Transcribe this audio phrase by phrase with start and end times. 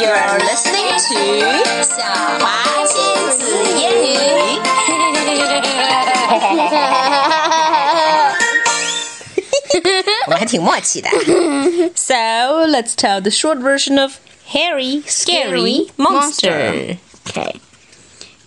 [0.00, 1.18] You're listening to
[1.82, 2.02] 晓
[2.38, 2.94] 华亲
[3.38, 3.40] 子
[3.80, 4.16] 英语。
[10.26, 11.08] 我们还挺默契的。
[11.94, 12.14] So
[12.66, 14.18] let's tell the short version of
[14.52, 16.98] Hairy Scary Monster.
[17.28, 17.60] Okay.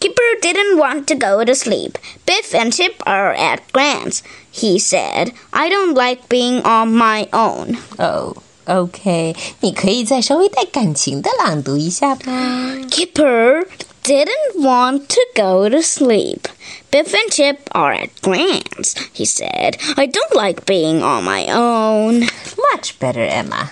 [0.00, 1.98] Kipper didn't want to go to sleep.
[2.26, 4.22] Biff and Chip are at Gran's.
[4.50, 7.78] He said, I don't like being on my own.
[7.98, 8.42] Oh.
[8.66, 13.66] Okay, 你可以再稍微带感情的朗读一下吗？Kipper
[14.02, 16.40] didn't want to go to sleep.
[16.90, 19.76] Biff and Chip are at Gran's, he said.
[19.96, 22.28] I don't like being on my own.
[22.72, 23.68] Much better, Emma.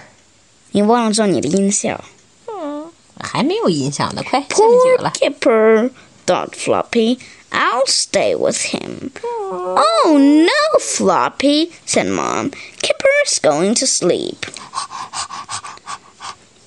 [0.70, 2.04] 你忘了做你的音效。
[2.46, 5.12] 嗯，还没有音效呢，快下面就有了。
[5.12, 5.90] Poor Kipper,
[6.24, 7.18] thought Floppy.
[7.50, 9.10] I'll stay with him.
[9.22, 12.50] Oh no, Floppy, said Mom.
[12.82, 14.38] Kipper is going to sleep.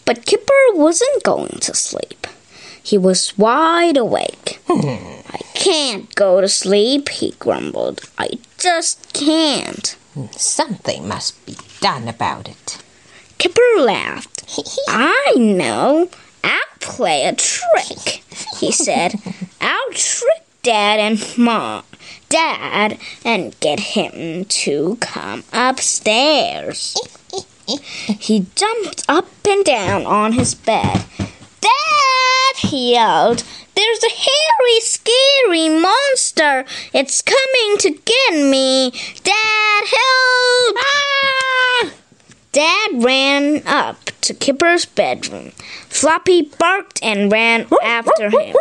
[0.08, 2.28] But Kipper wasn't going to sleep.
[2.82, 4.62] He was wide awake.
[4.66, 5.20] Hmm.
[5.30, 8.00] I can't go to sleep, he grumbled.
[8.18, 9.98] I just can't.
[10.32, 12.82] Something must be done about it.
[13.38, 14.46] Kipper laughed.
[14.88, 16.10] I know.
[16.42, 18.24] I'll play a trick,
[18.60, 19.16] he said.
[19.62, 21.84] I'll trick Dad and Mom,
[22.30, 26.96] Dad, and get him to come upstairs.
[27.68, 31.06] He jumped up and down on his bed.
[31.62, 33.44] Dad, he yelled.
[33.76, 36.66] There's a hairy, scary monster.
[36.94, 38.92] It's coming to get me.
[39.24, 40.78] Dad, help!
[40.78, 41.92] Ah!
[42.52, 45.52] Dad ran up to Kipper's bedroom.
[45.90, 48.56] Floppy barked and ran after him.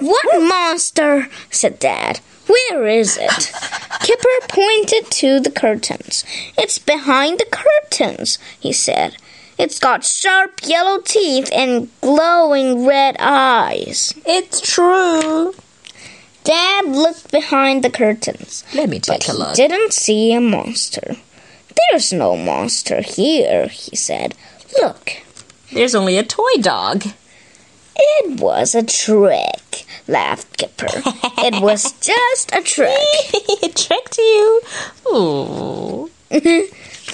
[0.00, 1.28] What monster?
[1.50, 2.20] said Dad.
[2.46, 3.52] Where is it?
[4.02, 6.24] Kipper pointed to the curtains.
[6.58, 9.16] It's behind the curtains, he said.
[9.58, 14.12] It's got sharp yellow teeth and glowing red eyes.
[14.26, 15.54] It's true.
[16.42, 19.54] Dad looked behind the curtains, Let me take a he look.
[19.54, 21.16] didn't see a monster.
[21.90, 24.34] There's no monster here, he said.
[24.80, 25.12] Look.
[25.72, 27.04] There's only a toy dog.
[27.94, 30.88] It was a trick, laughed Kipper.
[31.38, 32.90] it was just a trick.
[33.62, 34.60] it tricked you.
[35.04, 36.46] Mm-hmm.
[36.48, 36.66] Ooh.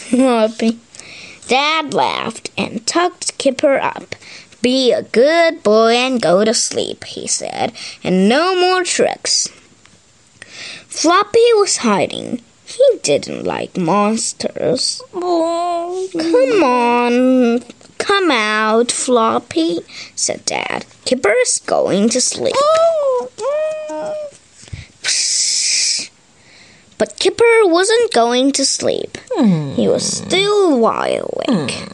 [0.09, 0.79] Floppy.
[1.49, 4.15] Dad laughed and tucked Kipper up.
[4.61, 7.73] Be a good boy and go to sleep, he said,
[8.03, 9.49] and no more tricks.
[10.89, 12.43] Floppy was hiding.
[12.65, 15.01] He didn't like monsters.
[15.15, 16.09] Oh.
[16.13, 17.61] Come on,
[17.99, 19.81] come out, Floppy,
[20.15, 20.87] said Dad.
[21.05, 22.55] Kipper's going to sleep.
[25.03, 26.11] Psst.
[26.99, 29.19] But Kipper wasn't going to sleep.
[29.77, 31.87] He was still wide awake.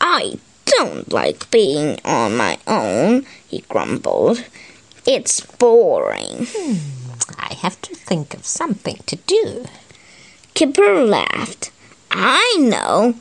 [0.00, 4.44] I don't like being on my own, he grumbled.
[5.06, 6.46] It's boring.
[7.38, 9.66] I have to think of something to do.
[10.54, 11.70] Kipper laughed.
[12.10, 13.14] I know.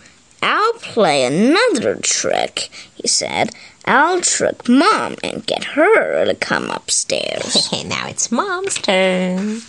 [0.43, 3.51] I'll play another trick, he said.
[3.85, 7.71] I'll trick Mom and get her to come upstairs.
[7.85, 9.61] now it's Mom's turn.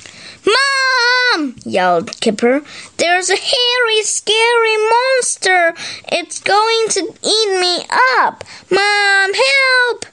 [0.44, 1.54] Mom!
[1.64, 2.62] yelled Kipper.
[2.96, 5.74] There's a hairy, scary monster.
[6.10, 7.86] It's going to eat me
[8.18, 8.42] up.
[8.68, 10.06] Mom, help!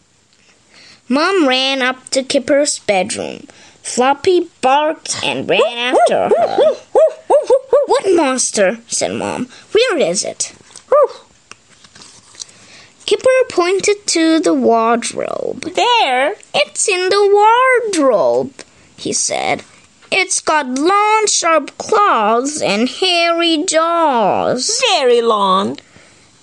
[1.09, 3.47] Mom ran up to Kipper's bedroom.
[3.81, 6.75] Floppy barked and ran after her.
[7.91, 8.79] What monster?
[8.87, 9.47] said Mom.
[9.73, 10.53] Where is it?
[10.87, 11.09] Whew.
[13.05, 15.63] Kipper pointed to the wardrobe.
[15.75, 16.35] There.
[16.55, 17.23] It's in the
[17.91, 18.53] wardrobe,
[18.95, 19.65] he said.
[20.09, 24.81] It's got long, sharp claws and hairy jaws.
[24.93, 25.77] Very long.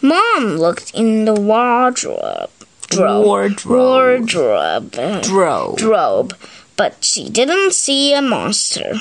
[0.03, 2.51] Mom looked in the wardrobe.
[2.91, 4.31] Dro- Wardrobe.
[4.35, 5.23] Wardrobe.
[5.23, 5.75] Dro.
[5.79, 6.35] Drobe.
[6.77, 9.01] But she didn't see a monster.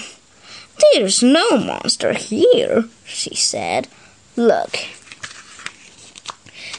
[0.94, 3.88] There's no monster here, she said.
[4.36, 4.78] Look.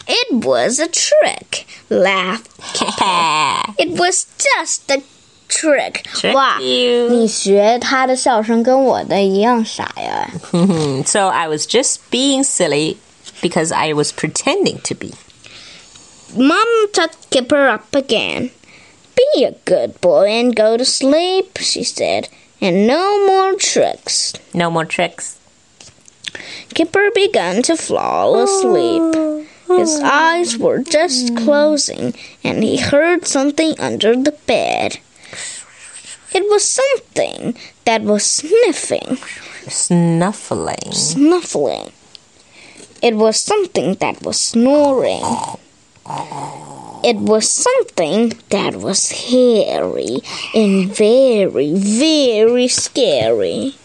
[0.07, 2.49] It was a trick, laughed
[3.79, 5.01] It was just a
[5.47, 6.03] trick.
[6.13, 7.09] Trick 哇， you.
[7.09, 10.29] 你学他的笑声跟我的一样傻呀。
[11.05, 12.97] so I was just being silly
[13.41, 15.13] because I was pretending to be.
[16.35, 18.49] Mom tucked Kipper up again.
[19.15, 22.27] Be a good boy and go to sleep, she said,
[22.60, 24.32] and no more tricks.
[24.54, 25.38] No more tricks.
[26.74, 29.46] Kipper began to fall asleep.
[29.68, 34.98] His eyes were just closing, and he heard something under the bed.
[36.32, 39.18] It was something that was sniffing,
[39.68, 40.92] Snuffling.
[40.92, 41.92] snuffling.
[43.02, 45.22] It was something that was snoring.
[47.04, 50.18] It was something that was hairy
[50.52, 53.76] and very, very scary.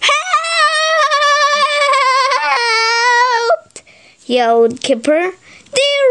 [0.00, 0.20] Help!
[4.26, 5.32] yelled Kipper.
[5.72, 6.08] There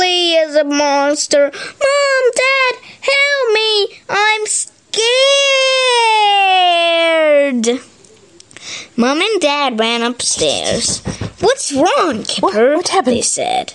[0.00, 1.52] really is a monster.
[1.52, 4.00] Mom, Dad, help me!
[4.08, 4.98] I'm scared.
[8.96, 11.02] Mom and Dad ran upstairs.
[11.40, 12.76] What's wrong, Kipper?
[12.76, 13.16] what happened?
[13.16, 13.74] They said.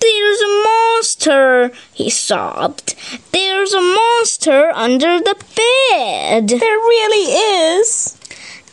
[0.00, 2.94] There's a monster, he sobbed.
[3.32, 6.48] There's a monster under the bed.
[6.48, 7.32] There really
[7.78, 8.16] is.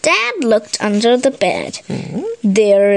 [0.02, 1.78] Dad looked under the bed.
[1.88, 2.22] Hmm?
[2.44, 2.94] There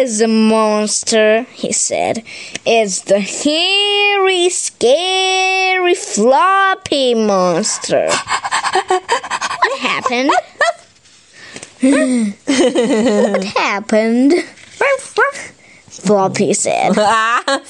[0.00, 2.24] is a monster, he said.
[2.66, 8.08] It's the hairy, scary, floppy monster.
[8.10, 10.30] what happened?
[11.82, 14.34] what happened?
[15.88, 16.92] Floppy said.
[16.98, 17.60] I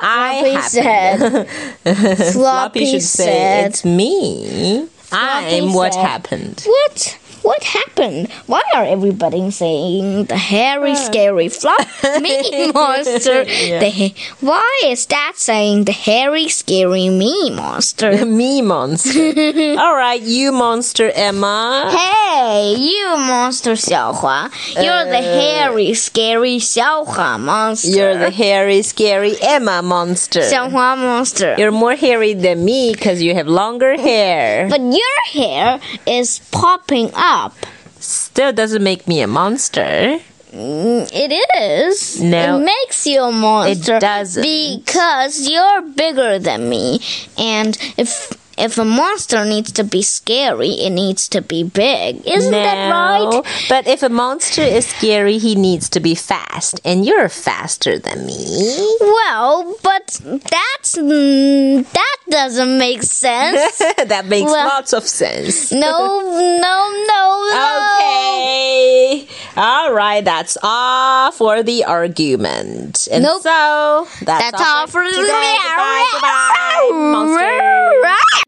[0.00, 1.48] Floppy happened.
[1.84, 2.32] said.
[2.32, 4.88] Floppy should say it's me.
[5.12, 6.00] I'm what said.
[6.02, 6.62] happened.
[6.66, 7.18] What?
[7.42, 8.30] What happened?
[8.46, 10.94] Why are everybody saying the hairy, uh.
[10.94, 11.50] scary,
[12.20, 13.42] mean monster?
[13.42, 13.80] Yeah.
[13.80, 18.24] The why is that saying the hairy, scary, me monster?
[18.24, 19.32] me monster.
[19.78, 21.90] All right, you monster, Emma.
[21.90, 24.50] Hey, you monster, Xiaohua.
[24.76, 27.88] You're uh, the hairy, scary Xiaohua monster.
[27.88, 30.40] You're the hairy, scary Emma monster.
[30.40, 31.56] Xiaohua monster.
[31.58, 34.68] You're more hairy than me because you have longer hair.
[34.68, 37.31] But your hair is popping up
[38.00, 40.18] Still doesn't make me a monster.
[40.52, 41.32] Mm, It
[41.88, 42.20] is.
[42.20, 42.58] No.
[42.60, 43.96] It makes you a monster.
[43.96, 44.42] It doesn't.
[44.42, 47.00] Because you're bigger than me.
[47.38, 52.20] And if if a monster needs to be scary, it needs to be big.
[52.28, 53.30] Isn't that right?
[53.32, 57.98] No, But if a monster is scary, he needs to be fast, and you're faster
[57.98, 58.36] than me.
[59.00, 60.20] Well, but
[60.52, 63.78] that's mm, that doesn't make sense.
[64.12, 65.72] that makes Well- lots of sense.
[65.72, 66.76] no, no, no,
[67.08, 67.11] no.
[69.92, 73.08] All right, that's all for the argument.
[73.12, 73.42] And Nope.
[73.42, 75.16] so that's, That's all for today.
[75.20, 75.56] today.
[75.60, 78.42] Goodbye, goodbye, monster.